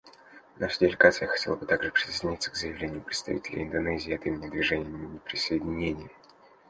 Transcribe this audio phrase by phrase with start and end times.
[0.57, 6.09] Наша делегация хотела бы также присоединиться к заявлению представителя Индонезии от имени Движения неприсоединения.